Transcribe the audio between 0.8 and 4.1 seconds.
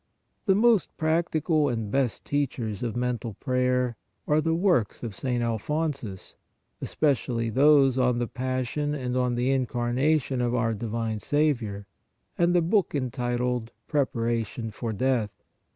practical and best teachers of mental prayer